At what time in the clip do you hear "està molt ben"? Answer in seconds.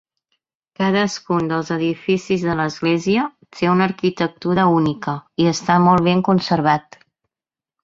5.55-6.27